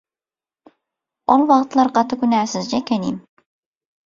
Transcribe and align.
O 1.33 1.35
wagtlar 1.51 1.93
gaty 1.99 2.19
günäsizje 2.25 2.81
ekenim. 2.85 3.21